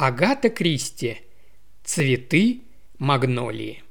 [0.00, 1.16] Агата Кристи.
[1.82, 2.60] Цветы
[2.98, 3.82] магнолии.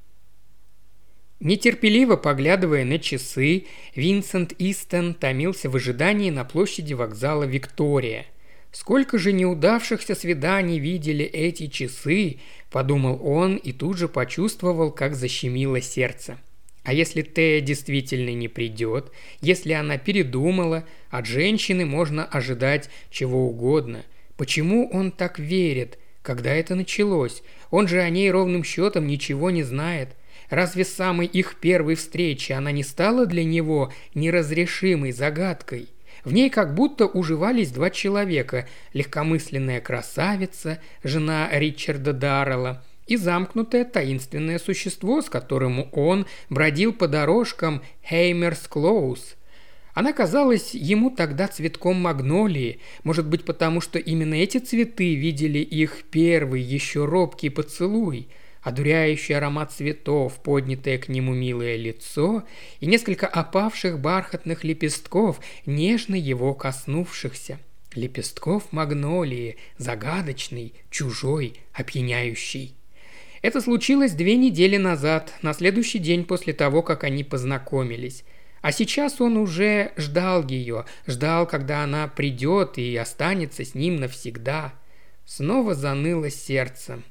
[1.42, 8.26] Нетерпеливо поглядывая на часы, Винсент Истон томился в ожидании на площади вокзала Виктория.
[8.72, 12.38] «Сколько же неудавшихся свиданий видели эти часы?»–
[12.72, 16.38] подумал он и тут же почувствовал, как защемило сердце.
[16.86, 19.12] А если Тея действительно не придет,
[19.42, 24.06] если она передумала, от женщины можно ожидать чего угодно–
[24.38, 25.98] Почему он так верит?
[26.22, 27.42] Когда это началось?
[27.72, 30.16] Он же о ней ровным счетом ничего не знает.
[30.50, 35.90] Разве с самой их первой встречи она не стала для него неразрешимой загадкой?
[36.24, 44.60] В ней как будто уживались два человека– легкомысленная красавица, жена Ричарда Даррелла, и замкнутое таинственное
[44.60, 49.36] существо, с которым он бродил по дорожкам Хеймерс Клоус–
[49.98, 56.04] она казалась ему тогда цветком магнолии, может быть потому, что именно эти цветы видели их
[56.12, 58.28] первый, еще робкий поцелуй,
[58.62, 62.44] одуряющий аромат цветов, поднятое к нему милое лицо
[62.80, 67.58] и несколько опавших бархатных лепестков, нежно его коснувшихся.
[67.96, 72.76] Лепестков магнолии, загадочный, чужой, опьяняющий.
[73.42, 78.24] Это случилось две недели назад, на следующий день после того, как они познакомились.
[78.62, 84.74] А сейчас он уже ждал ее, ждал, когда она придет и останется с ним навсегда.
[85.26, 87.02] Снова заныло сердце.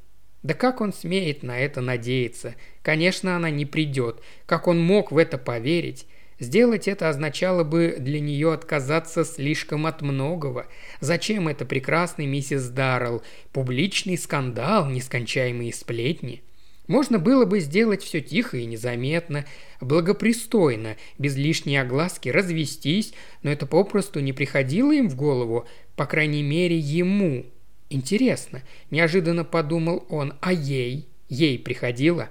[0.42, 2.54] Да как он смеет на это надеяться?
[2.82, 4.22] Конечно, она не придет.
[4.46, 6.06] Как он мог в это поверить?
[6.38, 10.66] Сделать это означало бы для нее отказаться слишком от многого.
[11.00, 13.22] Зачем это прекрасный миссис Даррелл?
[13.52, 16.42] Публичный скандал, нескончаемые сплетни–
[16.86, 19.44] можно было бы сделать все тихо и незаметно,
[19.80, 26.42] благопристойно, без лишней огласки развестись, но это попросту не приходило им в голову, по крайней
[26.42, 27.46] мере ему.
[27.90, 31.08] Интересно, неожиданно подумал он, а ей?
[31.28, 32.30] Ей приходило?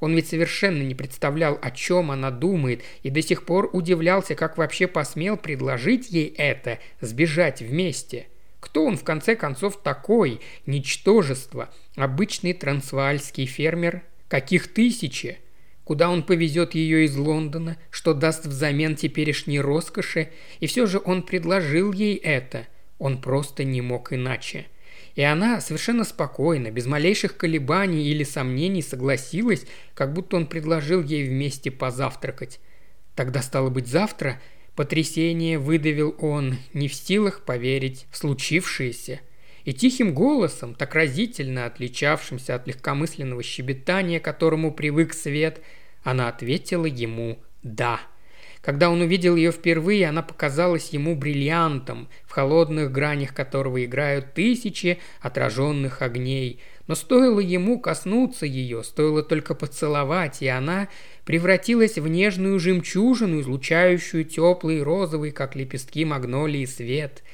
[0.00, 4.58] Он ведь совершенно не представлял, о чем она думает, и до сих пор удивлялся, как
[4.58, 8.26] вообще посмел предложить ей это, сбежать вместе.
[8.72, 10.40] Кто он в конце концов такой?
[10.64, 15.40] Ничтожество– Обычный трансваальский фермер, каких тысячи.
[15.84, 21.22] Куда он повезет ее из Лондона, что даст взамен теперешней роскоши, и все же он
[21.22, 22.66] предложил ей это.
[22.98, 24.68] Он просто не мог иначе.
[25.16, 31.28] И она совершенно спокойно, без малейших колебаний или сомнений согласилась, как будто он предложил ей
[31.28, 32.58] вместе позавтракать.
[33.14, 34.40] Тогда стало быть завтра,
[34.76, 39.20] потрясение выдавил он, не в силах поверить в случившееся–
[39.64, 45.60] и тихим голосом, так разительно отличавшимся от легкомысленного щебетания, которому привык свет,
[46.02, 48.00] она ответила ему «да».
[48.60, 55.00] Когда он увидел ее впервые, она показалась ему бриллиантом, в холодных гранях которого играют тысячи
[55.20, 56.60] отраженных огней.
[56.86, 60.86] Но стоило ему коснуться ее, стоило только поцеловать, и она
[61.24, 67.22] превратилась в нежную жемчужину, излучающую теплый розовый, как лепестки магнолии, свет–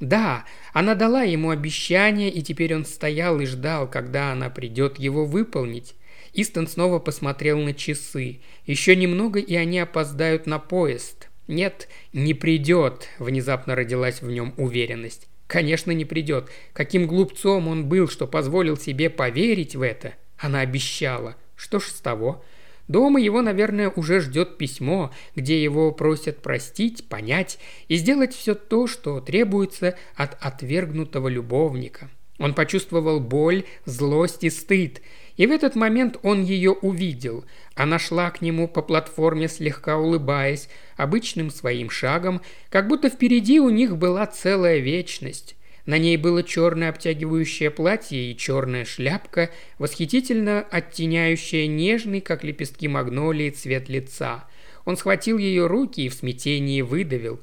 [0.00, 5.26] да, она дала ему обещание, и теперь он стоял и ждал, когда она придет его
[5.26, 5.94] выполнить.
[6.32, 8.40] Истон снова посмотрел на часы.
[8.64, 11.28] Еще немного, и они опоздают на поезд.
[11.48, 15.28] «Нет, не придет»,– внезапно родилась в нем уверенность.
[15.48, 16.48] «Конечно, не придет.
[16.72, 21.36] Каким глупцом он был, что позволил себе поверить в это?» Она обещала.
[21.56, 22.42] Что ж с того?
[22.90, 28.88] Дома его, наверное, уже ждет письмо, где его просят простить, понять и сделать все то,
[28.88, 32.10] что требуется от отвергнутого любовника.
[32.40, 35.02] Он почувствовал боль, злость и стыд,
[35.36, 37.44] и в этот момент он ее увидел.
[37.76, 42.40] Она шла к нему по платформе, слегка улыбаясь, обычным своим шагом,
[42.70, 45.54] как будто впереди у них была целая вечность.
[45.86, 53.50] На ней было черное обтягивающее платье и черная шляпка, восхитительно оттеняющая нежный, как лепестки магнолии,
[53.50, 54.44] цвет лица.
[54.84, 57.40] Он схватил ее руки и в смятении выдавил.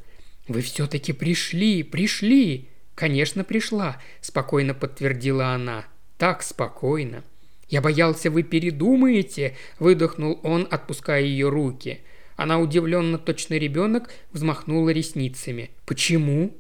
[0.48, 5.86] «Вы все-таки пришли, пришли!» «Конечно, пришла»,– спокойно подтвердила она.
[6.18, 7.24] «Так спокойно».
[7.70, 12.00] «Я боялся, вы передумаете»,– выдохнул он, отпуская ее руки.
[12.38, 15.72] Она удивленно, точно ребенок, взмахнула ресницами.
[15.86, 16.56] «Почему?»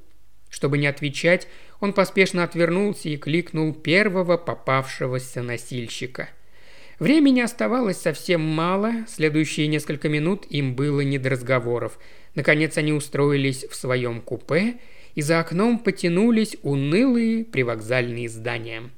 [0.49, 1.47] Чтобы не отвечать,
[1.79, 6.29] он поспешно отвернулся и кликнул первого попавшегося носильщика.
[6.99, 11.99] Времени оставалось совсем мало, следующие несколько минут им было не до разговоров.
[12.33, 14.77] Наконец они устроились в своем купе,
[15.13, 18.89] и за окном потянулись унылые привокзальные здания.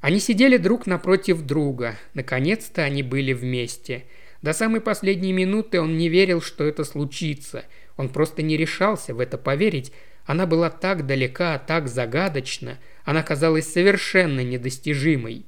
[0.00, 1.96] Они сидели друг напротив друга.
[2.14, 4.04] Наконец-то они были вместе.
[4.42, 7.64] До самой последней минуты он не верил, что это случится.
[7.96, 9.92] Он просто не решался в это поверить,
[10.26, 12.78] она была так далека, так загадочна.
[13.04, 15.46] Она казалась совершенно недостижимой.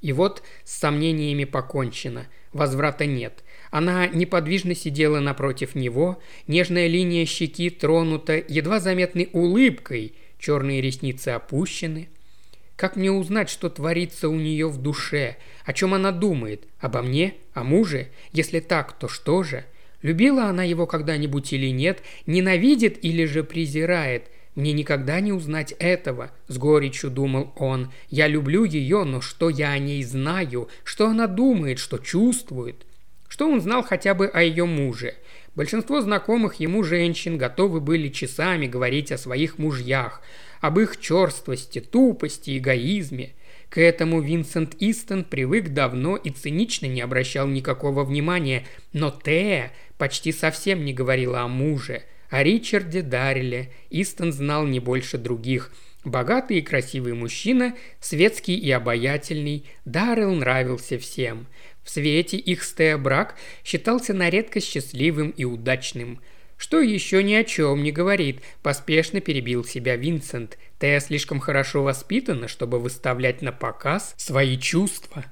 [0.00, 2.26] И вот с сомнениями покончено.
[2.52, 3.44] Возврата нет.
[3.70, 12.08] Она неподвижно сидела напротив него, нежная линия щеки тронута едва заметной улыбкой, черные ресницы опущены.
[12.76, 15.36] Как мне узнать, что творится у нее в душе?
[15.64, 16.66] О чем она думает?
[16.80, 17.34] Обо мне?
[17.54, 18.08] О муже?
[18.32, 19.64] Если так, то что же?
[20.02, 22.02] Любила она его когда-нибудь или нет?
[22.26, 24.30] Ненавидит или же презирает?
[24.54, 27.90] Мне никогда не узнать этого, с горечью думал он.
[28.10, 30.68] Я люблю ее, но что я о ней знаю?
[30.84, 32.84] Что она думает, что чувствует?
[33.28, 35.14] Что он знал хотя бы о ее муже?
[35.54, 40.20] Большинство знакомых ему женщин готовы были часами говорить о своих мужьях,
[40.60, 43.32] об их черствости, тупости, эгоизме.
[43.72, 50.30] К этому Винсент Истон привык давно и цинично не обращал никакого внимания, но Тея почти
[50.30, 52.02] совсем не говорила о муже–
[52.32, 55.70] о Ричарде Дарреле Истон знал не больше других.
[56.02, 61.46] Богатый и красивый мужчина, светский и обаятельный, Даррелл нравился всем.
[61.84, 66.20] В свете их стея брак считался на редкость счастливым и удачным.
[66.56, 70.58] Что еще ни о чем не говорит, поспешно перебил себя Винсент.
[70.78, 75.24] Тея слишком хорошо воспитана, чтобы выставлять на показ свои чувства.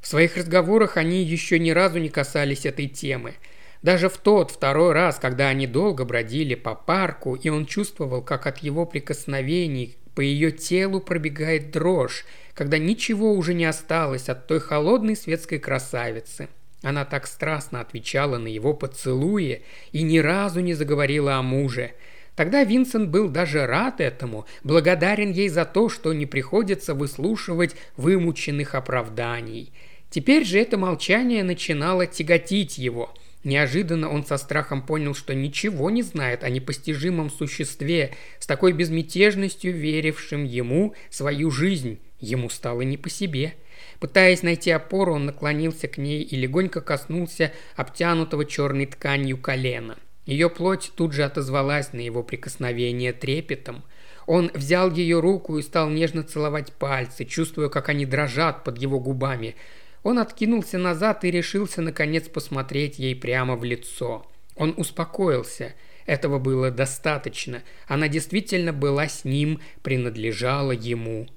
[0.00, 3.34] В своих разговорах они еще ни разу не касались этой темы–
[3.82, 8.46] даже в тот второй раз, когда они долго бродили по парку, и он чувствовал, как
[8.46, 12.24] от его прикосновений по ее телу пробегает дрожь,
[12.54, 16.48] когда ничего уже не осталось от той холодной светской красавицы.
[16.82, 21.92] Она так страстно отвечала на его поцелуи и ни разу не заговорила о муже.
[22.36, 28.76] Тогда Винсент был даже рад этому, благодарен ей за то, что не приходится выслушивать вымученных
[28.76, 29.72] оправданий.
[30.08, 33.14] Теперь же это молчание начинало тяготить его–
[33.44, 39.72] Неожиданно он со страхом понял, что ничего не знает о непостижимом существе, с такой безмятежностью
[39.72, 42.00] верившим ему свою жизнь.
[42.20, 43.54] Ему стало не по себе.
[44.00, 49.98] Пытаясь найти опору, он наклонился к ней и легонько коснулся обтянутого черной тканью колена.
[50.24, 53.82] Ее плоть тут же отозвалась на его прикосновение трепетом.
[54.26, 59.00] Он взял ее руку и стал нежно целовать пальцы, чувствуя, как они дрожат под его
[59.00, 59.54] губами–
[60.02, 64.26] он откинулся назад и решился наконец посмотреть ей прямо в лицо.
[64.56, 65.74] Он успокоился.
[66.06, 67.62] Этого было достаточно.
[67.86, 71.28] Она действительно была с ним, принадлежала ему.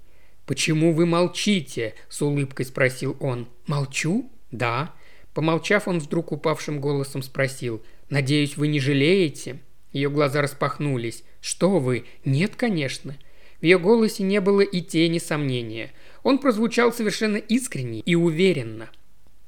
[0.51, 3.48] «Почему вы молчите?»– с улыбкой спросил он.
[3.68, 4.94] «Молчу?» «Да».
[5.33, 7.81] Помолчав, он вдруг упавшим голосом спросил.
[8.09, 9.59] «Надеюсь, вы не жалеете?»
[9.94, 11.24] Ее глаза распахнулись.
[11.39, 12.03] «Что вы?
[12.25, 13.18] Нет, конечно».
[13.62, 15.94] В ее голосе не было и тени сомнения.
[16.21, 18.89] Он прозвучал совершенно искренне и уверенно.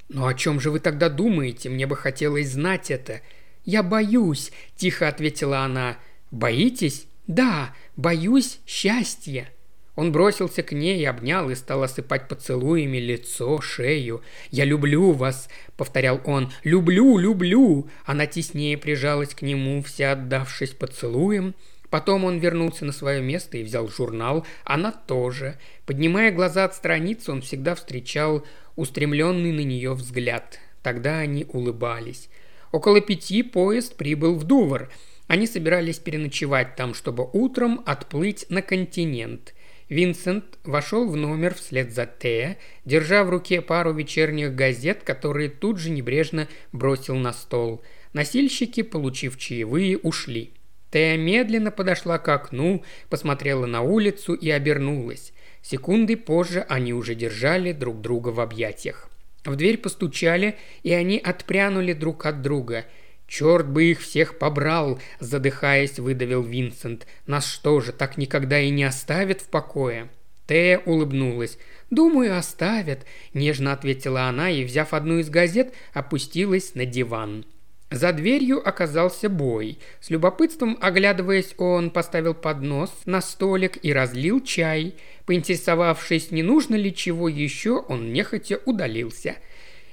[0.08, 1.68] «Но о чем же вы тогда думаете?
[1.68, 3.20] Мне бы хотелось знать это».
[3.66, 5.98] «Я боюсь»,– тихо ответила она.
[6.30, 9.50] «Боитесь?» «Да, боюсь счастья».
[9.96, 14.22] Он бросился к ней, обнял и стал осыпать поцелуями лицо, шею.
[14.50, 16.50] «Я люблю вас»,— повторял он.
[16.64, 21.54] «Люблю, люблю!» Она теснее прижалась к нему, вся отдавшись поцелуем.
[21.90, 25.60] Потом он вернулся на свое место и взял журнал, она тоже.
[25.86, 28.44] Поднимая глаза от страницы, он всегда встречал
[28.74, 30.58] устремленный на нее взгляд.
[30.82, 32.28] Тогда они улыбались.
[32.72, 34.90] Около пяти поезд прибыл в Дувр.
[35.28, 39.54] Они собирались переночевать там, чтобы утром отплыть на континент.
[39.88, 45.78] Винсент вошел в номер вслед за Тея, держа в руке пару вечерних газет, которые тут
[45.78, 47.82] же небрежно бросил на стол.
[48.12, 50.52] Носильщики, получив чаевые, ушли.
[50.90, 55.32] Тея медленно подошла к окну, посмотрела на улицу и обернулась.
[55.60, 59.10] Секунды позже они уже держали друг друга в объятиях.
[59.44, 62.86] В дверь постучали, и они отпрянули друг от друга.
[63.26, 67.06] «Черт бы их всех побрал!»– задыхаясь, выдавил Винсент.
[67.26, 70.08] «Нас что же, так никогда и не оставят в покое?»
[70.46, 71.58] Тея улыбнулась.
[71.90, 77.46] «Думаю, оставят»,– нежно ответила она и, взяв одну из газет, опустилась на диван.
[77.90, 79.78] За дверью оказался бой.
[80.00, 84.96] С любопытством оглядываясь, он поставил поднос на столик и разлил чай.
[85.26, 89.36] Поинтересовавшись, не нужно ли чего еще, он нехотя удалился.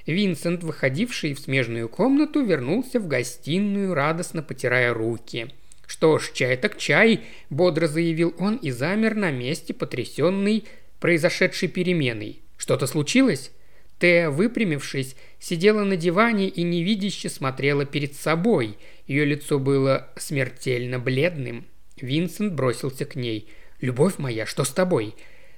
[0.05, 5.49] Винсент, выходивший в смежную комнату, вернулся в гостиную, радостно потирая руки.
[5.85, 10.63] «Что ж, чай так чай»,– бодро заявил он и замер на месте, потрясенный
[10.99, 12.39] произошедшей переменой.
[12.57, 13.51] «Что-то случилось?»
[13.99, 18.77] Тея, выпрямившись, сидела на диване и невидяще смотрела перед собой.
[19.05, 21.65] Ее лицо было смертельно бледным.
[21.99, 23.47] Винсент бросился к ней.
[23.79, 25.13] «Любовь моя, что с тобой?»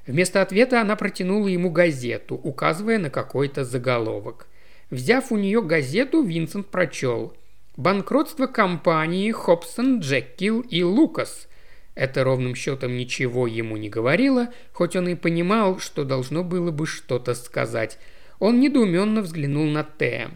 [0.06, 4.48] Вместо ответа она протянула ему газету, указывая на какой-то заголовок.
[4.90, 7.36] Взяв у нее газету, Винсент прочел.
[7.78, 11.48] «Банкротство компании Хобсон, Джеккил и Лукас».
[11.96, 16.88] Это ровным счетом ничего ему не говорило, хоть он и понимал, что должно было бы
[16.88, 18.00] что-то сказать.
[18.40, 20.32] Он недоуменно взглянул на Тея.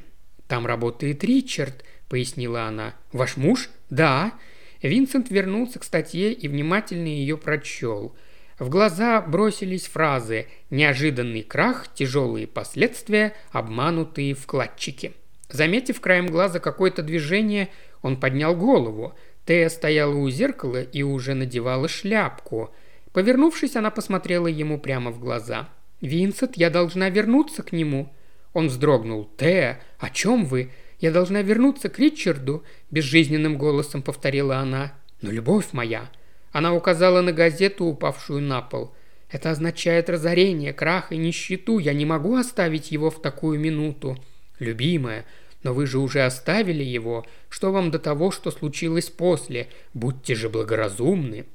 [0.47, 2.95] «Там работает Ричард»,— пояснила она.
[3.11, 4.33] «Ваш муж?» «Да».
[4.81, 8.15] Винсент вернулся к статье и внимательно ее прочел.
[8.59, 15.13] В глаза бросились фразы «неожиданный крах», «тяжелые последствия», «обманутые вкладчики».
[15.49, 17.69] Заметив краем глаза какое-то движение,
[18.01, 19.13] он поднял голову.
[19.45, 22.73] Тея стояла у зеркала и уже надевала шляпку.
[23.13, 25.69] Повернувшись, она посмотрела ему прямо в глаза.
[26.01, 28.11] «Винсент, я должна вернуться к нему».
[28.53, 29.29] Он вздрогнул.
[29.37, 30.71] «Тея, о чем вы?
[30.99, 34.93] Я должна вернуться к Ричарду»,– безжизненным голосом повторила она.
[35.21, 36.09] «Но любовь моя».
[36.57, 38.91] Она указала на газету, упавшую на пол.
[39.29, 41.77] «Это означает разорение, крах и нищету.
[41.77, 44.17] Я не могу оставить его в такую минуту».
[44.57, 45.25] «Любимая,
[45.61, 47.27] но вы же уже оставили его.
[47.49, 49.67] Что вам до того, что случилось после?
[49.93, 51.45] Будьте же благоразумны».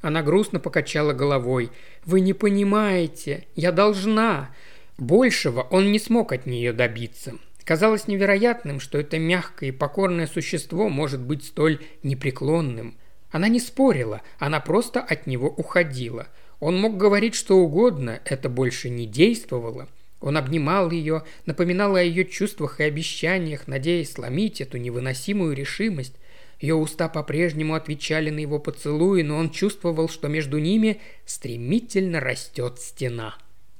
[0.00, 1.70] Она грустно покачала головой.
[2.04, 3.46] «Вы не понимаете.
[3.54, 4.50] Я должна».
[4.98, 7.34] Большего он не смог от нее добиться.
[7.62, 12.96] Казалось невероятным, что это мягкое и покорное существо может быть столь непреклонным.
[13.36, 16.26] Она не спорила, она просто от него уходила.
[16.58, 19.90] Он мог говорить что угодно, это больше не действовало.
[20.22, 26.14] Он обнимал ее, напоминал о ее чувствах и обещаниях, надеясь сломить эту невыносимую решимость.
[26.62, 32.78] Ее уста по-прежнему отвечали на его поцелуи, но он чувствовал, что между ними стремительно растет
[32.78, 33.36] стена.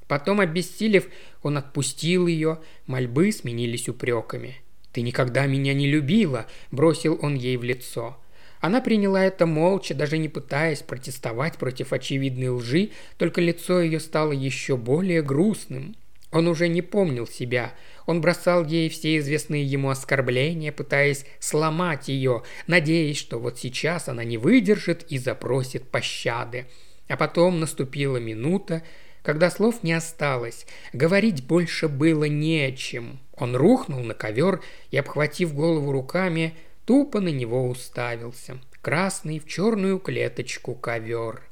[0.07, 1.07] Потом, обессилев,
[1.41, 4.57] он отпустил ее, мольбы сменились упреками.
[4.93, 8.17] «Ты никогда меня не любила»,– бросил он ей в лицо.
[8.59, 14.31] Она приняла это молча, даже не пытаясь протестовать против очевидной лжи, только лицо ее стало
[14.31, 15.95] еще более грустным–
[16.31, 17.73] он уже не помнил себя.
[18.05, 24.23] Он бросал ей все известные ему оскорбления, пытаясь сломать ее, надеясь, что вот сейчас она
[24.23, 26.65] не выдержит и запросит пощады.
[27.07, 28.83] А потом наступила минута,
[29.23, 33.19] когда слов не осталось, говорить больше было не о чем.
[33.33, 34.61] Он рухнул на ковер
[34.91, 36.53] и, обхватив голову руками,
[36.87, 38.59] тупо на него уставился.
[38.81, 41.43] Красный в черную клеточку ковер.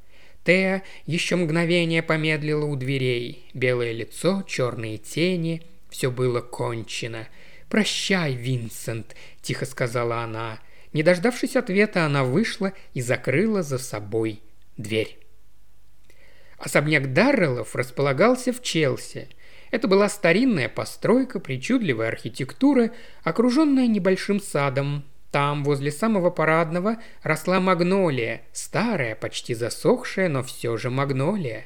[0.45, 3.49] Теа еще мгновение помедлила у дверей.
[3.53, 5.61] Белое лицо, черные тени.
[5.89, 7.27] Все было кончено.
[7.67, 10.59] «Прощай, Винсент»,– тихо сказала она.
[10.93, 14.39] Не дождавшись ответа, она вышла и закрыла за собой
[14.77, 15.17] дверь.
[16.57, 19.27] Особняк Дарреллов располагался в Челси.
[19.71, 22.91] Это была старинная постройка, причудливая архитектура,
[23.23, 25.03] окруженная небольшим садом,
[25.35, 31.65] там, возле самого парадного, росла магнолия, старая, почти засохшая, но все же магнолия.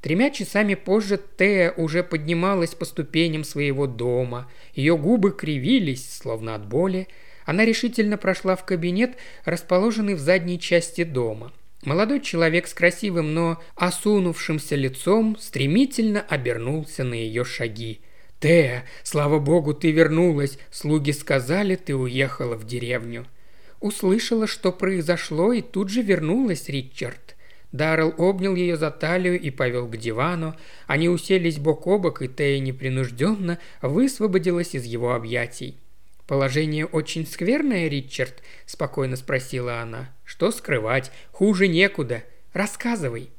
[0.00, 4.50] Тремя часами позже Тея уже поднималась по ступеням своего дома.
[4.72, 7.08] Ее губы кривились, словно от боли.
[7.44, 11.52] Она решительно прошла в кабинет, расположенный в задней части дома.
[11.84, 18.00] Молодой человек с красивым, но осунувшимся лицом стремительно обернулся на ее шаги–
[18.40, 20.58] «Тея, слава богу, ты вернулась.
[20.70, 23.26] Слуги сказали, ты уехала в деревню».
[23.80, 27.36] Услышала, что произошло, и тут же вернулась Ричард.
[27.72, 30.56] Даррелл обнял ее за талию и повел к дивану.
[30.86, 35.76] Они уселись бок о бок, и Тея непринужденно высвободилась из его объятий.
[36.26, 40.10] «Положение очень скверное, Ричард?»– спокойно спросила она.
[40.24, 41.10] «Что скрывать?
[41.32, 42.22] Хуже некуда.
[42.52, 43.30] Рассказывай».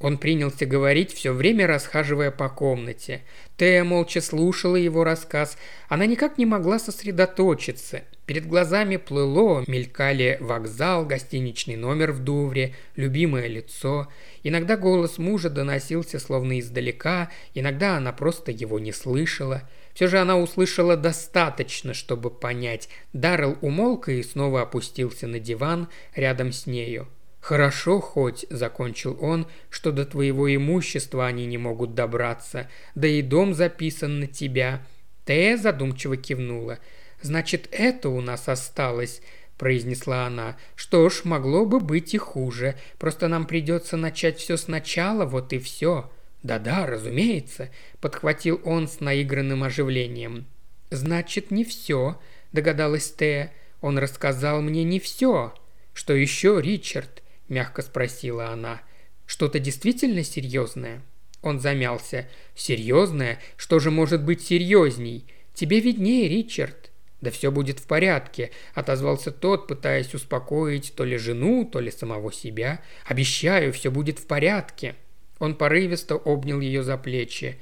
[0.00, 3.22] Он принялся говорить, все время расхаживая по комнате.
[3.56, 5.56] Тея молча слушала его рассказ.
[5.88, 8.02] Она никак не могла сосредоточиться.
[8.26, 14.08] Перед глазами плыло, мелькали вокзал, гостиничный номер в Дувре, любимое лицо.
[14.42, 19.68] Иногда голос мужа доносился словно издалека, иногда она просто его не слышала.
[19.92, 22.88] Все же она услышала достаточно, чтобы понять.
[23.12, 27.06] Даррелл умолк и снова опустился на диван рядом с нею.
[27.44, 33.52] «Хорошо хоть»,– закончил он,– «что до твоего имущества они не могут добраться, да и дом
[33.52, 34.82] записан на тебя».
[35.26, 36.78] Тея задумчиво кивнула.
[37.20, 39.20] «Значит, это у нас осталось»,–
[39.58, 40.56] произнесла она.
[40.74, 42.76] «Что ж, могло бы быть и хуже.
[42.98, 46.10] Просто нам придется начать все сначала, вот и все».
[46.42, 47.68] «Да-да, разумеется»,–
[48.00, 50.46] подхватил он с наигранным оживлением.
[50.88, 52.18] «Значит, не все»,–
[52.52, 53.52] догадалась Тея.
[53.82, 55.52] «Он рассказал мне не все».
[55.92, 58.82] «Что еще, Ричард?»– мягко спросила она.
[59.26, 61.02] «Что-то действительно серьезное?»
[61.44, 62.26] Он замялся.
[62.54, 63.38] «Серьезное?
[63.56, 65.26] Что же может быть серьезней?
[65.52, 66.90] Тебе виднее, Ричард».
[67.20, 72.32] «Да все будет в порядке»,– отозвался тот, пытаясь успокоить то ли жену, то ли самого
[72.32, 72.82] себя.
[73.06, 74.94] «Обещаю, все будет в порядке».
[75.38, 77.58] Он порывисто обнял ее за плечи.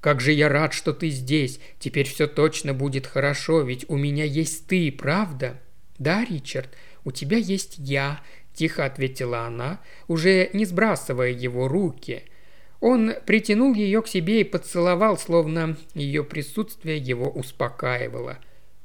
[0.00, 1.60] «Как же я рад, что ты здесь.
[1.78, 5.60] Теперь все точно будет хорошо, ведь у меня есть ты, правда?»
[5.98, 6.70] «Да, Ричард,
[7.04, 8.22] у тебя есть я»,–
[8.54, 12.24] тихо ответила она, уже не сбрасывая его руки.
[12.80, 18.38] Он притянул ее к себе и поцеловал, словно ее присутствие его успокаивало.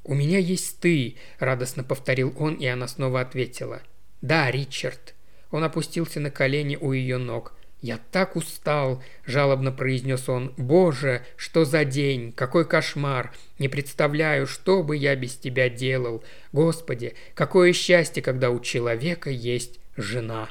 [0.04, 3.82] «У меня есть ты»,– радостно повторил он, и она снова ответила.
[4.22, 5.14] «Да, Ричард».
[5.52, 7.54] Он опустился на колени у ее ног.
[7.82, 10.54] «Я так устал!»– жалобно произнес он.
[10.58, 12.34] «Боже, что за день!
[12.34, 13.34] Какой кошмар!
[13.58, 16.24] Не представляю, что бы я без тебя делал!
[16.52, 20.50] Господи, какое счастье, когда у человека есть жена!»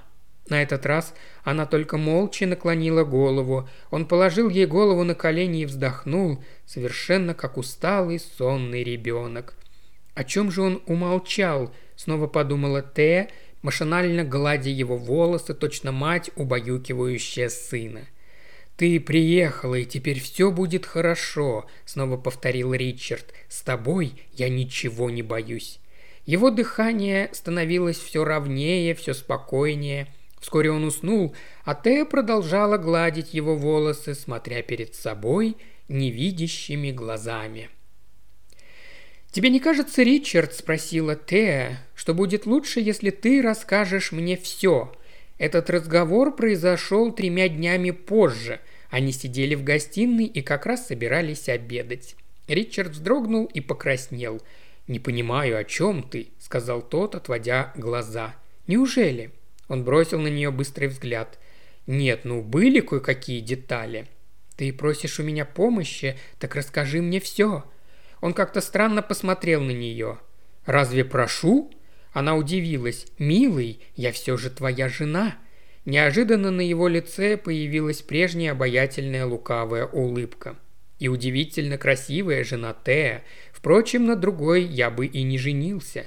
[0.48, 3.68] На этот раз она только молча наклонила голову.
[3.90, 9.54] Он положил ей голову на колени и вздохнул, совершенно как усталый сонный ребенок.
[10.14, 11.72] О чем же он умолчал?
[11.96, 13.28] Снова подумала Тея,
[13.62, 18.06] машинально гладя его волосы, точно мать, убаюкивающая сына.
[18.76, 23.34] «Ты приехала, и теперь все будет хорошо»,— снова повторил Ричард.
[23.48, 25.80] «С тобой я ничего не боюсь».
[26.26, 30.06] Его дыхание становилось все ровнее, все спокойнее.
[30.40, 31.34] Вскоре он уснул,
[31.64, 35.56] а Тея продолжала гладить его волосы, смотря перед собой
[35.88, 37.70] невидящими глазами.
[39.30, 44.94] «Тебе не кажется, Ричард,— спросила Теа,— что будет лучше, если ты расскажешь мне все?
[45.36, 48.60] Этот разговор произошел тремя днями позже.
[48.90, 52.16] Они сидели в гостиной и как раз собирались обедать.
[52.48, 54.40] Ричард вздрогнул и покраснел.
[54.88, 58.34] «Не понимаю, о чем ты?»– сказал тот, отводя глаза.
[58.66, 59.30] «Неужели?»
[59.68, 61.38] Он бросил на нее быстрый взгляд.
[61.86, 64.06] «Нет, ну были кое-какие детали».
[64.56, 67.64] «Ты просишь у меня помощи, так расскажи мне все»,
[68.20, 70.18] он как-то странно посмотрел на нее.
[70.66, 71.70] «Разве прошу?»
[72.12, 73.06] Она удивилась.
[73.18, 75.36] «Милый, я все же твоя жена».
[75.84, 80.56] Неожиданно на его лице появилась прежняя обаятельная лукавая улыбка.
[80.98, 83.24] И удивительно красивая жена Тея.
[83.52, 86.04] Впрочем, на другой я бы и не женился.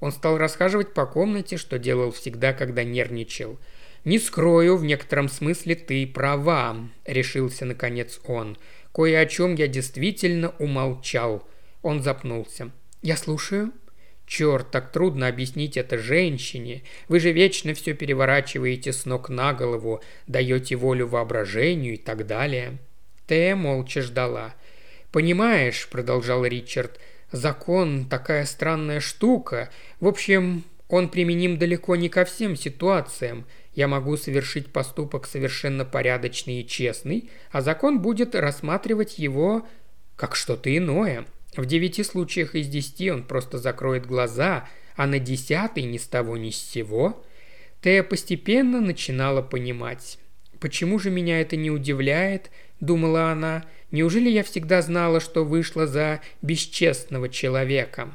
[0.00, 3.60] Он стал расхаживать по комнате, что делал всегда, когда нервничал.
[4.04, 8.58] «Не скрою, в некотором смысле ты права»,— решился наконец он.
[8.92, 11.48] Кое о чем я действительно умолчал.
[11.82, 12.70] Он запнулся.
[13.02, 13.72] «Я слушаю».
[14.24, 16.84] «Черт, так трудно объяснить это женщине.
[17.08, 22.78] Вы же вечно все переворачиваете с ног на голову, даете волю воображению и так далее».
[23.26, 24.54] Тея молча ждала.
[25.10, 27.00] «Понимаешь»,— продолжал Ричард,—
[27.32, 29.70] «закон такая странная штука.
[30.00, 33.44] В общем, он применим далеко не ко всем ситуациям.
[33.74, 39.66] Я могу совершить поступок совершенно порядочный и честный, а закон будет рассматривать его
[40.16, 41.26] как что-то иное.
[41.56, 46.36] В девяти случаях из десяти он просто закроет глаза, а на десятый ни с того
[46.36, 47.22] ни с сего.
[47.82, 50.18] Тея постепенно начинала понимать.
[50.60, 53.64] «Почему же меня это не удивляет?»– думала она.
[53.90, 58.14] «Неужели я всегда знала, что вышла за бесчестного человека?»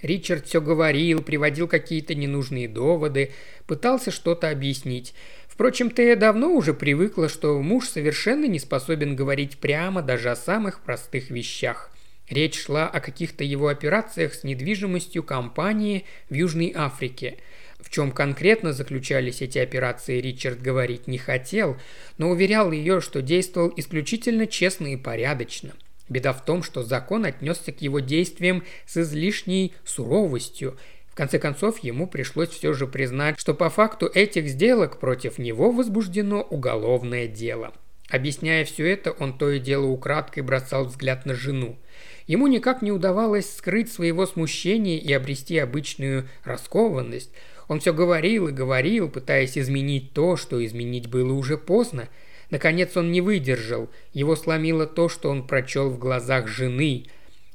[0.00, 3.32] Ричард все говорил, приводил какие-то ненужные доводы,
[3.66, 5.12] пытался что-то объяснить.
[5.46, 10.80] Впрочем, Тея давно уже привыкла, что муж совершенно не способен говорить прямо даже о самых
[10.80, 11.92] простых вещах.
[12.30, 17.38] Речь шла о каких-то его операциях с недвижимостью компании в Южной Африке.
[17.80, 21.76] В чем конкретно заключались эти операции, Ричард говорить не хотел,
[22.18, 25.72] но уверял ее, что действовал исключительно честно и порядочно–
[26.08, 30.78] Беда в том, что закон отнесся к его действиям с излишней суровостью.
[31.10, 35.70] В конце концов, ему пришлось все же признать, что по факту этих сделок против него
[35.70, 37.72] возбуждено уголовное дело.
[38.08, 41.78] Объясняя все это, он то и дело украдкой бросал взгляд на жену.
[42.26, 47.30] Ему никак не удавалось скрыть своего смущения и обрести обычную раскованность.
[47.68, 52.08] Он все говорил и говорил, пытаясь изменить то, что изменить было уже поздно–
[52.50, 53.90] Наконец он не выдержал.
[54.12, 57.06] Его сломило то, что он прочел в глазах жены.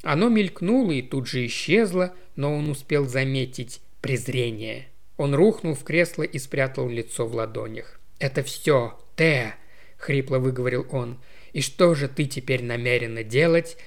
[0.04, 4.88] Оно мелькнуло и тут же исчезло, но он успел заметить презрение.
[5.18, 8.00] Он рухнул в кресло и спрятал лицо в ладонях.
[8.20, 9.56] «Это все, Теа!»–
[10.04, 11.18] хрипло выговорил он.
[11.52, 13.78] «И что же ты теперь намерена делать?»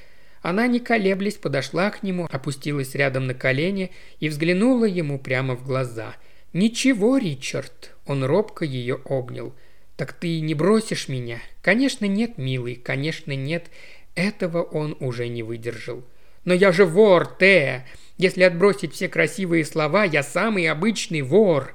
[0.42, 5.64] Она, не колеблясь, подошла к нему, опустилась рядом на колени и взглянула ему прямо в
[5.64, 6.14] глаза.
[6.52, 9.54] «Ничего, Ричард!» Он робко ее обнял–
[9.96, 13.70] «Так ты не бросишь меня?» «Конечно нет, милый, конечно нет».
[14.14, 16.04] Этого он уже не выдержал.
[16.44, 17.86] «Но я же вор, Тея!
[18.18, 21.74] Если отбросить все красивые слова, я самый обычный вор!»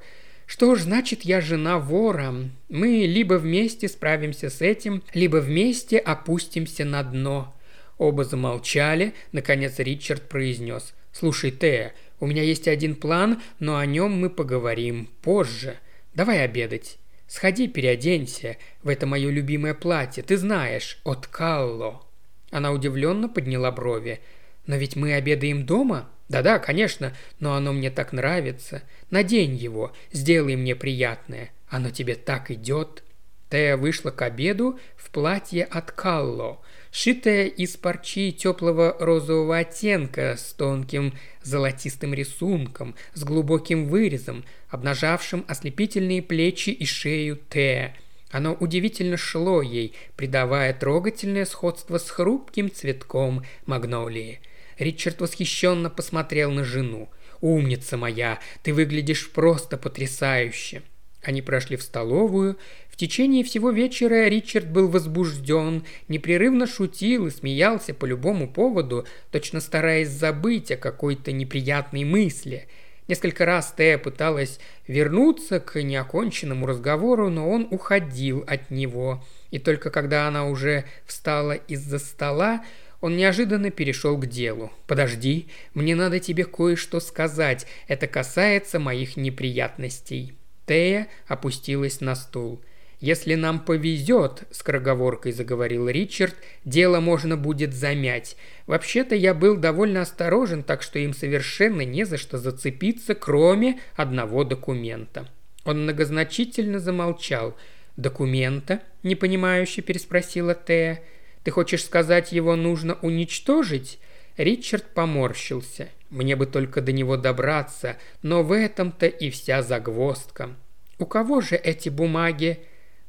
[0.52, 2.34] Что ж, значит, я жена вора.
[2.68, 7.56] Мы либо вместе справимся с этим, либо вместе опустимся на дно.
[7.96, 9.14] Оба замолчали.
[9.32, 10.92] Наконец Ричард произнес.
[11.10, 15.78] «Слушай, Тея, у меня есть один план, но о нем мы поговорим позже.
[16.12, 16.98] Давай обедать».
[17.26, 22.04] Сходи, переоденься в это мое любимое платье, ты знаешь, от Калло».
[22.50, 24.20] Она удивленно подняла брови.
[24.66, 28.82] «Но ведь мы обедаем дома?» «Да-да, конечно, но оно мне так нравится.
[29.10, 31.50] Надень его, сделай мне приятное.
[31.68, 33.02] Оно тебе так идет».
[33.50, 40.54] Тея вышла к обеду в платье от Калло, шитое из парчи теплого розового оттенка с
[40.54, 47.94] тонким золотистым рисунком, с глубоким вырезом, обнажавшим ослепительные плечи и шею Тея.
[48.30, 54.40] Оно удивительно шло ей, придавая трогательное сходство с хрупким цветком магнолии.
[54.78, 57.10] Ричард восхищенно посмотрел на жену.
[57.40, 60.82] «Умница моя, ты выглядишь просто потрясающе!»
[61.22, 62.58] Они прошли в столовую.
[62.88, 69.60] В течение всего вечера Ричард был возбужден, непрерывно шутил и смеялся по любому поводу, точно
[69.60, 72.68] стараясь забыть о какой-то неприятной мысли.
[73.08, 79.24] Несколько раз Тея пыталась вернуться к неоконченному разговору, но он уходил от него.
[79.50, 82.64] И только когда она уже встала из-за стола,
[83.02, 84.72] он неожиданно перешел к делу.
[84.86, 87.66] «Подожди, мне надо тебе кое-что сказать.
[87.88, 90.34] Это касается моих неприятностей».
[90.66, 92.62] Тея опустилась на стул.
[93.00, 98.36] «Если нам повезет»,– скороговоркой заговорил Ричард,– «дело можно будет замять.
[98.68, 104.44] Вообще-то я был довольно осторожен, так что им совершенно не за что зацепиться, кроме одного
[104.44, 105.28] документа».
[105.64, 107.56] Он многозначительно замолчал.
[107.96, 111.02] «Документа?»– непонимающе переспросила Тея.
[111.44, 113.98] «Ты хочешь сказать, его нужно уничтожить?»
[114.36, 115.90] Ричард поморщился.
[116.10, 120.50] Мне бы только до него добраться, но в этом-то и вся загвоздка.
[120.98, 122.60] У кого же эти бумаги?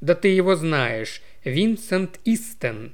[0.02, 2.94] Да ты его знаешь, Винсент Истен.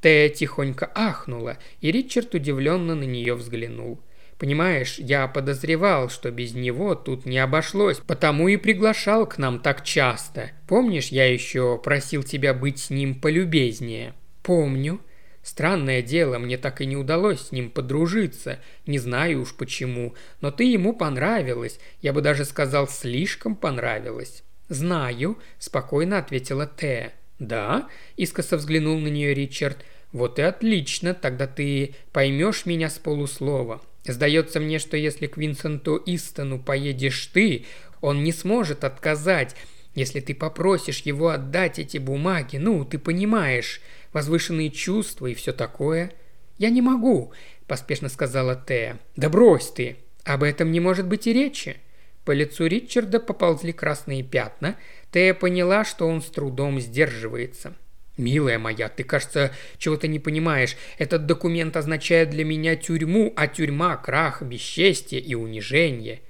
[0.00, 4.00] Тея тихонько ахнула, и Ричард удивленно на нее взглянул.
[4.38, 9.82] Понимаешь, я подозревал, что без него тут не обошлось, потому и приглашал к нам так
[9.82, 10.50] часто.
[10.68, 14.14] Помнишь, я еще просил тебя быть с ним полюбезнее?
[14.46, 15.00] Помню.
[15.42, 18.60] Странное дело, мне так и не удалось с ним подружиться.
[18.86, 21.80] Не знаю уж почему, но ты ему понравилась.
[22.00, 24.44] Я бы даже сказал, слишком понравилась.
[24.68, 27.12] «Знаю»,– спокойно ответила Тея.
[27.40, 29.84] «Да?»– искоса взглянул на нее Ричард.
[30.12, 33.82] «Вот и отлично, тогда ты поймешь меня с полуслова.
[34.04, 37.66] Сдается мне, что если к Винсенту Истону поедешь ты,
[38.00, 39.56] он не сможет отказать,
[39.96, 42.58] если ты попросишь его отдать эти бумаги.
[42.58, 43.80] Ну, ты понимаешь
[44.12, 46.12] возвышенные чувства и все такое.
[46.58, 47.32] «Я не могу»,–
[47.66, 48.98] поспешно сказала Тея.
[49.16, 49.96] «Да брось ты!
[50.24, 51.78] Об этом не может быть и речи».
[52.24, 54.76] По лицу Ричарда поползли красные пятна.
[55.12, 57.74] Тея поняла, что он с трудом сдерживается.
[58.16, 60.76] «Милая моя, ты, кажется, чего-то не понимаешь.
[60.98, 66.22] Этот документ означает для меня тюрьму, а тюрьма– крах, бесчестие и унижение».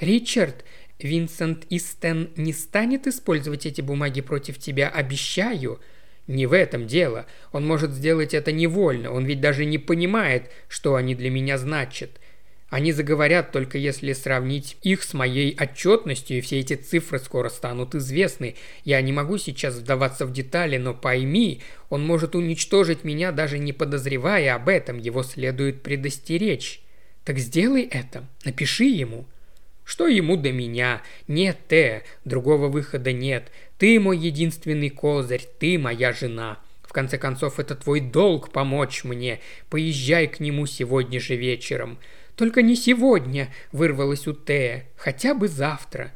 [0.00, 0.64] «Ричард,
[0.98, 5.80] Винсент Истен не станет использовать эти бумаги против тебя, обещаю»,
[6.28, 7.26] не в этом дело.
[7.52, 9.10] Он может сделать это невольно.
[9.10, 12.10] Он ведь даже не понимает, что они для меня значат.
[12.68, 17.94] Они заговорят только если сравнить их с моей отчетностью, и все эти цифры скоро станут
[17.94, 18.56] известны.
[18.84, 23.72] Я не могу сейчас вдаваться в детали, но пойми, он может уничтожить меня, даже не
[23.72, 24.98] подозревая об этом.
[24.98, 26.82] Его следует предостеречь.
[27.24, 28.26] Так сделай это.
[28.44, 29.24] Напиши ему.
[29.88, 31.00] Что ему до меня?
[31.28, 33.50] Нет, Т, другого выхода нет.
[33.78, 36.58] Ты мой единственный козырь, ты моя жена.
[36.82, 39.40] В конце концов, это твой долг помочь мне.
[39.70, 41.98] Поезжай к нему сегодня же вечером.
[42.36, 46.12] Только не сегодня, вырвалось у Тея, хотя бы завтра.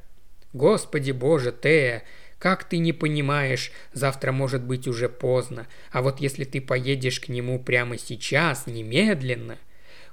[0.53, 2.03] Господи боже, Тея,
[2.39, 5.67] как ты не понимаешь, завтра может быть уже поздно.
[5.91, 9.57] А вот если ты поедешь к нему прямо сейчас, немедленно.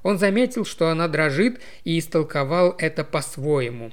[0.04, 3.92] Он заметил, что она дрожит, и истолковал это по-своему.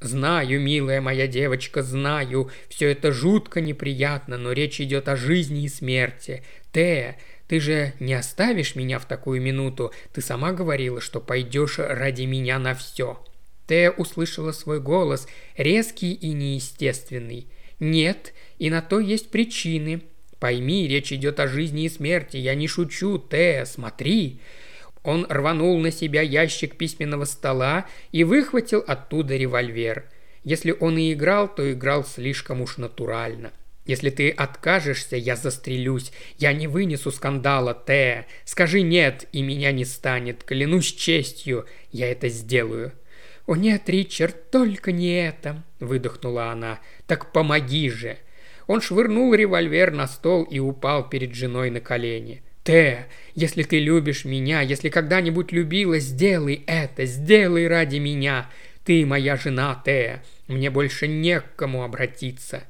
[0.00, 5.68] Знаю, милая моя девочка, знаю, все это жутко неприятно, но речь идет о жизни и
[5.68, 6.44] смерти.
[6.72, 7.16] Тея,
[7.48, 9.92] ты же не оставишь меня в такую минуту.
[10.12, 13.20] Ты сама говорила, что пойдешь ради меня на все.
[13.66, 17.48] Тея услышала свой голос, резкий и неестественный.
[17.80, 20.02] Нет, и на то есть причины.
[20.38, 22.36] Пойми, речь идет о жизни и смерти.
[22.36, 24.40] Я не шучу, Тея, смотри.
[25.08, 30.04] Он рванул на себя ящик письменного стола и выхватил оттуда револьвер.
[30.44, 33.54] Если он и играл, то играл слишком уж натурально.
[33.86, 36.12] Если ты откажешься, я застрелюсь.
[36.36, 38.26] Я не вынесу скандала, Т.
[38.44, 40.44] Скажи «нет», и меня не станет.
[40.44, 42.92] Клянусь честью, я это сделаю».
[43.46, 46.80] «О нет, Ричард, только не это!»– выдохнула она.
[47.06, 48.18] «Так помоги же!»
[48.66, 52.42] Он швырнул револьвер на стол и упал перед женой на колени.
[52.68, 58.50] Т, если ты любишь меня, если когда-нибудь любила, сделай это, сделай ради меня.
[58.84, 62.64] Ты моя жена, Т, мне больше не к кому обратиться».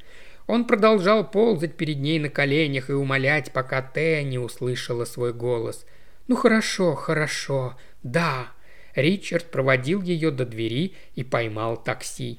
[0.47, 5.85] Он продолжал ползать перед ней на коленях и умолять, пока Т не услышала свой голос.
[6.29, 8.53] «Ну хорошо, хорошо, да».
[8.95, 12.39] Ричард проводил ее до двери и поймал такси.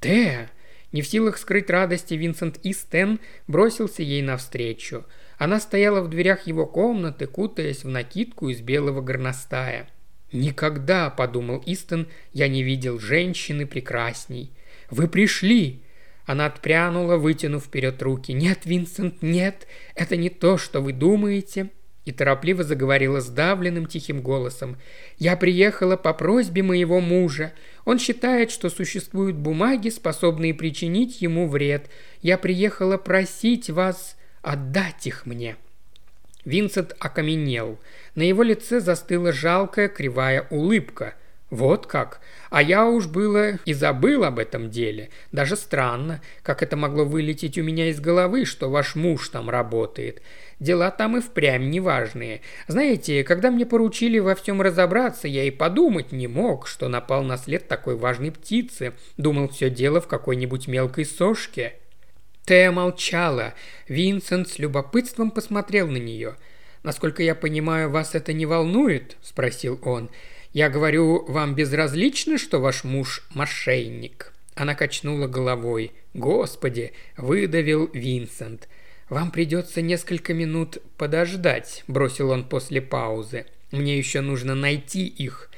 [0.00, 0.50] «Теа!»
[0.92, 5.06] Не в силах скрыть радости, Винсент и Стэн бросился ей навстречу.
[5.40, 9.88] Она стояла в дверях его комнаты, кутаясь в накидку из белого горностая.
[10.32, 14.52] «Никогда»,— подумал Истон,— «я не видел женщины прекрасней».
[14.90, 15.80] «Вы пришли!»
[16.26, 18.32] Она отпрянула, вытянув вперед руки.
[18.32, 21.70] «Нет, Винсент, нет, это не то, что вы думаете
[22.04, 24.76] и торопливо заговорила сдавленным тихим голосом.
[25.16, 27.54] «Я приехала по просьбе моего мужа.
[27.86, 31.88] Он считает, что существуют бумаги, способные причинить ему вред.
[32.20, 35.56] Я приехала просить вас отдать их мне».
[36.44, 37.78] Винсент окаменел.
[38.14, 41.14] На его лице застыла жалкая кривая улыбка.
[41.50, 42.20] «Вот как?
[42.48, 45.10] А я уж было и забыл об этом деле.
[45.32, 50.22] Даже странно, как это могло вылететь у меня из головы, что ваш муж там работает.
[50.60, 52.42] Дела там и впрямь неважные.
[52.68, 57.36] Знаете, когда мне поручили во всем разобраться, я и подумать не мог, что напал на
[57.36, 58.92] след такой важной птицы.
[59.16, 61.79] Думал, все дело в какой-нибудь мелкой сошке».
[62.44, 63.54] Тея молчала.
[63.88, 66.36] Винсент с любопытством посмотрел на нее.
[66.82, 70.10] «Насколько я понимаю, вас это не волнует?»– спросил он.
[70.52, 75.92] «Я говорю, вам безразлично, что ваш муж– мошенник?» Она качнула головой.
[76.14, 78.68] «Господи!»– выдавил Винсент–
[79.10, 83.44] «Вам придется несколько минут подождать»,– бросил он после паузы.
[83.72, 85.50] «Мне еще нужно найти их».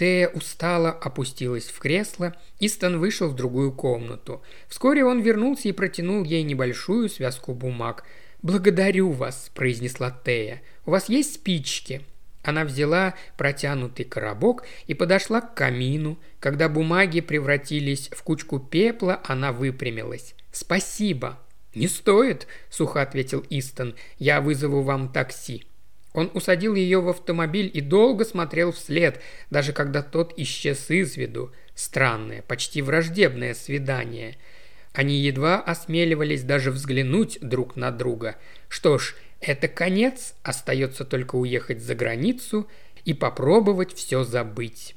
[0.00, 4.42] Тея устало опустилась в кресло, Истон вышел в другую комнату.
[4.66, 8.04] Вскоре он вернулся и протянул ей небольшую связку бумаг.
[8.40, 10.62] «Благодарю вас»,– произнесла Тея.
[10.86, 12.00] «У вас есть спички?»
[12.42, 16.18] Она взяла протянутый коробок и подошла к камину.
[16.38, 20.34] Когда бумаги превратились в кучку пепла, она выпрямилась.
[20.50, 21.38] «Спасибо»,
[21.74, 23.94] «Не стоит»,– сухо ответил Истон.
[24.18, 25.66] «Я вызову вам такси».
[26.12, 29.20] Он усадил ее в автомобиль и долго смотрел вслед,
[29.50, 31.52] даже когда тот исчез из виду.
[31.74, 34.36] Странное, почти враждебное свидание.
[34.92, 38.36] Они едва осмеливались даже взглянуть друг на друга.
[38.68, 42.68] Что ж, это конец, остается только уехать за границу
[43.04, 44.96] и попробовать все забыть.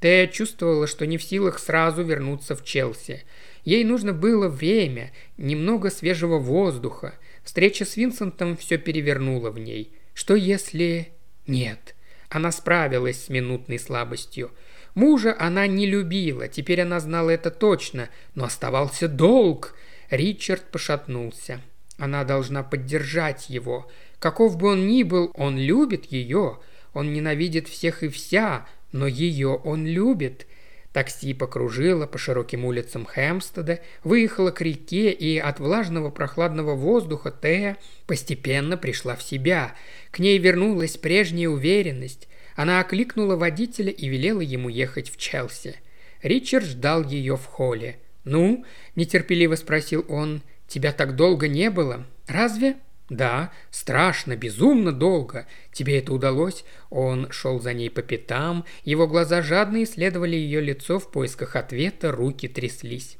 [0.00, 3.24] Тея чувствовала, что не в силах сразу вернуться в Челси–
[3.64, 7.14] Ей нужно было время, немного свежего воздуха.
[7.44, 9.92] Встреча с Винсентом все перевернула в ней.
[10.14, 11.12] Что если...
[11.46, 11.94] Нет.
[12.28, 14.50] Она справилась с минутной слабостью.
[14.94, 19.74] Мужа она не любила, теперь она знала это точно, но оставался долг.
[20.10, 21.60] Ричард пошатнулся.
[21.98, 23.90] Она должна поддержать его.
[24.18, 26.58] Каков бы он ни был, он любит ее.
[26.92, 30.46] Он ненавидит всех и вся, но ее он любит.
[30.92, 37.76] Такси покружило по широким улицам Хэмстеда, выехало к реке, и от влажного прохладного воздуха Тея
[38.06, 39.74] постепенно пришла в себя.
[40.10, 42.28] К ней вернулась прежняя уверенность.
[42.56, 45.76] Она окликнула водителя и велела ему ехать в Челси.
[46.22, 47.98] Ричард ждал ее в холле.
[48.24, 48.64] «Ну?»–
[48.96, 50.42] нетерпеливо спросил он.
[50.68, 52.06] «Тебя так долго не было.
[52.26, 52.76] Разве?»
[53.08, 55.46] «Да, страшно, безумно долго.
[55.72, 61.00] Тебе это удалось?» Он шел за ней по пятам, его глаза жадно исследовали ее лицо
[61.00, 63.16] в поисках ответа, руки тряслись.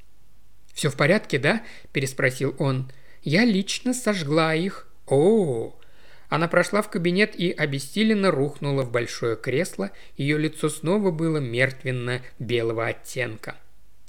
[0.72, 2.90] «Все в порядке, да?»– переспросил он.
[3.22, 4.86] «Я лично сожгла их».
[5.06, 5.74] «О!»
[6.30, 12.86] Она прошла в кабинет и обессиленно рухнула в большое кресло, ее лицо снова было мертвенно-белого
[12.86, 13.56] оттенка.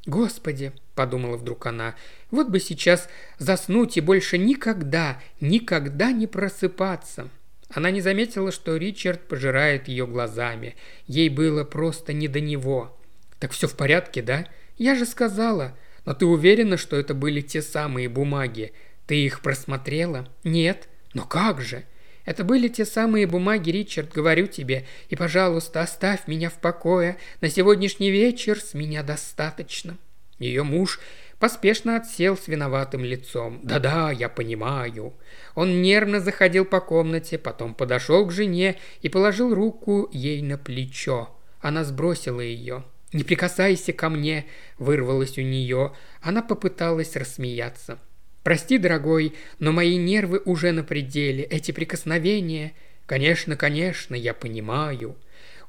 [0.05, 1.95] «Господи!»– подумала вдруг она.
[2.29, 7.29] «Вот бы сейчас заснуть и больше никогда, никогда не просыпаться!»
[7.73, 10.75] Она не заметила, что Ричард пожирает ее глазами.
[11.07, 12.97] Ей было просто не до него.
[13.39, 14.45] «Так все в порядке, да?
[14.77, 15.75] Я же сказала.
[16.05, 18.73] Но ты уверена, что это были те самые бумаги?
[19.07, 20.27] Ты их просмотрела?
[20.43, 20.87] Нет.
[21.13, 21.85] Но как же?
[22.25, 24.85] Это были те самые бумаги, Ричард, говорю тебе.
[25.09, 27.17] И, пожалуйста, оставь меня в покое.
[27.41, 29.97] На сегодняшний вечер с меня достаточно».
[30.39, 30.99] Ее муж
[31.39, 33.59] поспешно отсел с виноватым лицом.
[33.63, 35.13] «Да-да, я понимаю».
[35.55, 41.29] Он нервно заходил по комнате, потом подошел к жене и положил руку ей на плечо.
[41.59, 42.83] Она сбросила ее.
[43.13, 44.45] «Не прикасайся ко мне!»–
[44.79, 45.93] вырвалось у нее.
[46.21, 47.99] Она попыталась рассмеяться.
[48.43, 51.43] «Прости, дорогой, но мои нервы уже на пределе.
[51.43, 52.73] Эти прикосновения...»
[53.05, 55.17] «Конечно, конечно, я понимаю».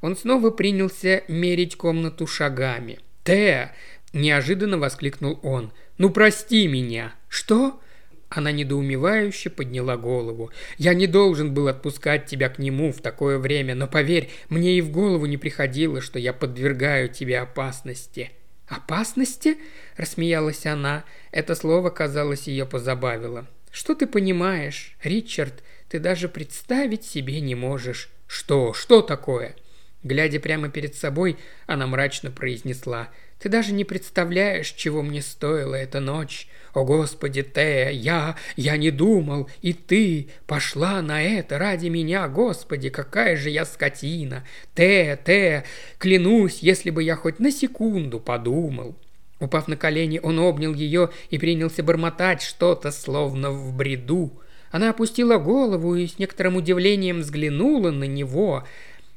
[0.01, 3.01] Он снова принялся мерить комнату шагами.
[3.25, 3.73] «Теа!»–
[4.13, 5.73] неожиданно воскликнул он.
[5.99, 7.81] «Ну прости меня!» «Что?»
[8.29, 10.51] Она недоумевающе подняла голову.
[10.79, 14.81] «Я не должен был отпускать тебя к нему в такое время, но поверь, мне и
[14.81, 18.31] в голову не приходило, что я подвергаю тебе опасности».
[18.67, 19.59] «Опасности?»–
[19.97, 21.05] рассмеялась она.
[21.31, 23.47] Это слово, казалось, ее позабавило.
[23.71, 25.63] «Что ты понимаешь, Ричард?
[25.89, 28.11] Ты даже представить себе не можешь».
[28.27, 28.73] «Что?
[28.73, 29.57] Что такое?»
[30.03, 33.11] Глядя прямо перед собой, она мрачно произнесла
[33.43, 36.47] «Ты даже не представляешь, чего мне стоила эта ночь.
[36.75, 42.89] О, Господи, Тея, я, я не думал, и ты пошла на это ради меня, Господи,
[42.89, 44.45] какая же я скотина.
[44.77, 45.65] Тея, Тея,
[45.99, 48.95] клянусь, если бы я хоть на секунду подумал».
[49.41, 54.41] Упав на колени, он обнял ее и принялся бормотать что-то, словно в бреду.
[54.71, 58.63] Она опустила голову и с некоторым удивлением взглянула на него.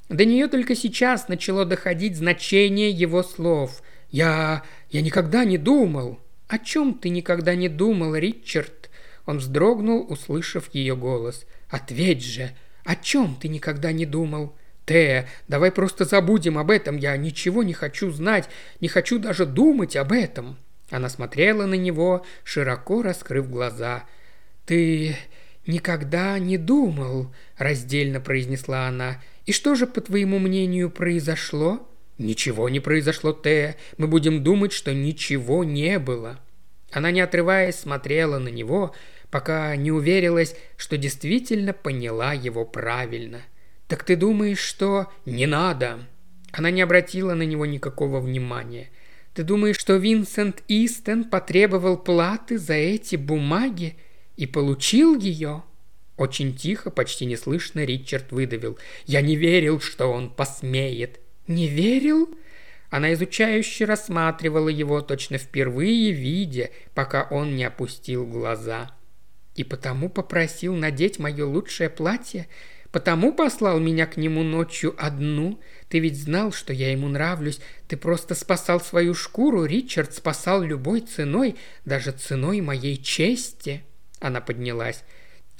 [0.09, 3.83] До нее только сейчас начало доходить значение его слов.
[4.15, 4.63] «Я...
[4.91, 6.21] я никогда не думал».
[6.47, 8.89] «О чем ты никогда не думал, Ричард?»
[9.25, 11.45] Он вздрогнул, услышав ее голос.
[11.69, 12.51] «Ответь же,
[12.85, 17.73] о чем ты никогда не думал?» «Тея, давай просто забудем об этом, я ничего не
[17.73, 18.47] хочу знать,
[18.79, 20.59] не хочу даже думать об этом».
[20.91, 24.05] Она смотрела на него, широко раскрыв глаза.
[24.65, 25.17] «Ты
[25.67, 29.21] никогда не думал»,– раздельно произнесла она.
[29.45, 31.85] «И что же, по твоему мнению, произошло?»
[32.17, 33.75] «Ничего не произошло, Тея.
[33.97, 36.39] Мы будем думать, что ничего не было».
[36.91, 38.95] Она, не отрываясь, смотрела на него,
[39.29, 43.41] пока не уверилась, что действительно поняла его правильно–
[43.87, 45.99] «Так ты думаешь, что...» «Не надо!»
[46.51, 48.89] Она не обратила на него никакого внимания.
[49.33, 53.97] «Ты думаешь, что Винсент Истон потребовал платы за эти бумаги
[54.37, 55.63] и получил ее?»
[56.17, 58.79] Очень тихо, почти неслышно Ричард выдавил.
[59.05, 61.19] «Я не верил, что он посмеет».
[61.47, 62.29] «Не верил?»
[62.89, 68.91] Она изучающе рассматривала его, точно впервые видя, пока он не опустил глаза.
[69.55, 72.47] «И потому попросил надеть мое лучшее платье?»
[72.95, 75.59] Потому послал меня к нему ночью одну.
[75.89, 77.59] Ты ведь знал, что я ему нравлюсь.
[77.89, 79.65] Ты просто спасал свою шкуру.
[79.65, 83.83] Ричард спасал любой ценой, даже ценой моей чести».
[84.21, 85.03] Она поднялась.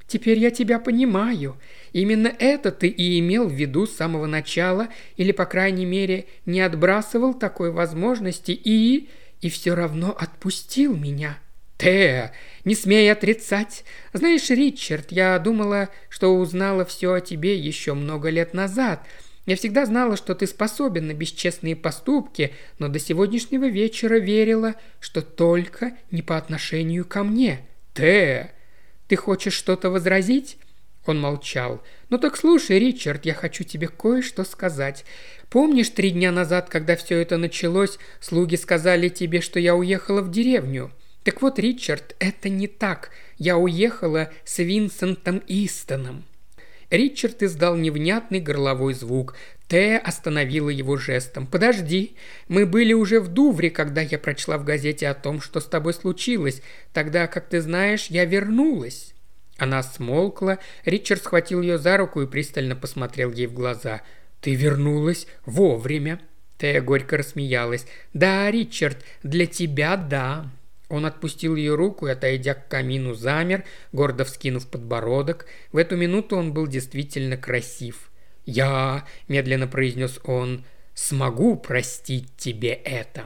[0.08, 1.58] «Теперь я тебя понимаю.
[1.96, 6.60] Именно это ты и имел в виду с самого начала, или, по крайней мере, не
[6.60, 9.08] отбрасывал такой возможности и...
[9.40, 11.40] и все равно отпустил меня».
[11.78, 12.34] «Теа,
[12.66, 13.86] не смей отрицать.
[14.12, 19.08] Знаешь, Ричард, я думала, что узнала все о тебе еще много лет назад.
[19.46, 25.22] Я всегда знала, что ты способен на бесчестные поступки, но до сегодняшнего вечера верила, что
[25.22, 27.62] только не по отношению ко мне.
[27.94, 28.50] Теа,
[29.08, 30.58] ты хочешь что-то возразить?»
[31.06, 31.82] Он молчал.
[32.10, 35.06] «Ну так слушай, Ричард, я хочу тебе кое-что сказать.
[35.50, 40.32] Помнишь, три дня назад, когда все это началось, слуги сказали тебе, что я уехала в
[40.32, 40.92] деревню?»
[41.24, 43.10] Так вот, Ричард, это не так.
[43.40, 46.24] Я уехала с Винсентом Истоном.
[46.92, 49.36] Ричард издал невнятный горловой звук.
[49.68, 51.48] Тея остановила его жестом.
[51.48, 52.16] «Подожди,
[52.48, 55.96] мы были уже в Дувре, когда я прочла в газете о том, что с тобой
[55.96, 56.62] случилось.
[56.94, 59.15] Тогда, как ты знаешь, я вернулась».
[59.58, 64.02] Она смолкла, Ричард схватил ее за руку и пристально посмотрел ей в глаза.
[64.42, 66.20] «Ты вернулась вовремя».
[66.58, 67.86] Тея горько рассмеялась.
[68.14, 70.50] «Да, Ричард, для тебя да».
[70.88, 75.48] Он отпустил ее руку и, отойдя к камину, замер, гордо вскинув подбородок.
[75.72, 78.12] В эту минуту он был действительно красив.
[78.46, 80.64] «Я»,– медленно произнес он,–
[80.94, 83.26] «смогу простить тебе это».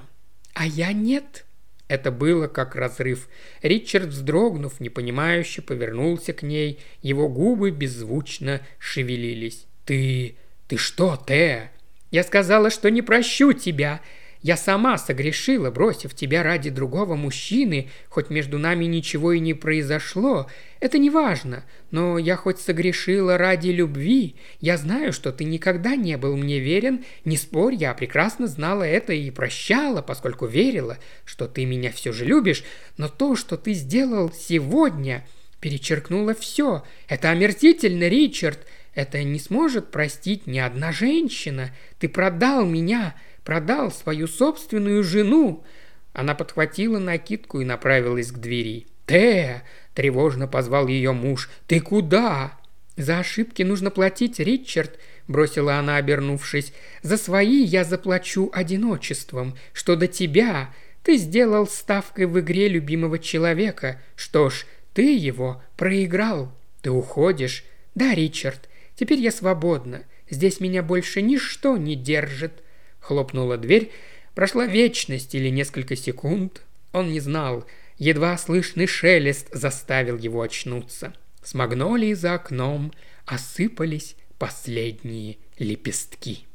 [0.54, 1.46] «А я нет»,
[1.90, 3.28] это было как разрыв.
[3.62, 6.80] Ричард, вздрогнув, непонимающе, повернулся к ней.
[7.02, 9.66] Его губы беззвучно шевелились.
[9.86, 10.38] «Ты...
[10.68, 11.72] ты что, Теа?»
[12.12, 14.02] «Я сказала, что не прощу тебя!»
[14.42, 20.48] Я сама согрешила, бросив тебя ради другого мужчины, хоть между нами ничего и не произошло.
[20.80, 24.38] Это не важно, но я хоть согрешила ради любви.
[24.62, 27.04] Я знаю, что ты никогда не был мне верен.
[27.26, 32.24] Не спорь, я прекрасно знала это и прощала, поскольку верила, что ты меня все же
[32.24, 32.64] любишь.
[32.96, 35.28] Но то, что ты сделал сегодня,
[35.60, 36.84] перечеркнуло все.
[37.10, 38.60] Это омерзительно, Ричард.
[38.96, 41.72] Это не сможет простить ни одна женщина.
[42.00, 45.64] Ты продал меня, продал свою собственную жену.
[46.14, 48.88] Она подхватила накидку и направилась к двери.
[49.06, 51.50] «Тея!»– тревожно позвал ее муж.
[51.68, 52.58] «Ты куда?»
[52.96, 56.74] «За ошибки нужно платить, Ричард»,– бросила она, обернувшись.
[57.02, 59.56] «За свои я заплачу одиночеством.
[59.74, 60.74] Что до тебя?
[61.04, 64.02] Ты сделал ставкой в игре любимого человека.
[64.16, 66.52] Что ж, ты его проиграл.
[66.82, 67.64] Ты уходишь.
[67.96, 70.04] Да, Ричард, теперь я свободна.
[70.30, 72.64] Здесь меня больше ничто не держит.
[73.00, 73.92] Хлопнула дверь.
[74.36, 76.62] Прошла вечность или несколько секунд.
[76.92, 77.66] Он не знал.
[77.98, 81.14] Едва слышный шелест заставил его очнуться.
[81.44, 82.92] С магнолии за окном
[83.26, 86.46] осыпались последние лепестки.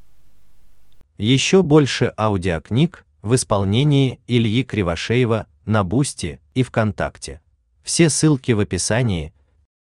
[1.19, 7.41] Еще больше аудиокниг в исполнении Ильи Кривошеева на Бусти и ВКонтакте.
[7.83, 9.33] Все ссылки в описании–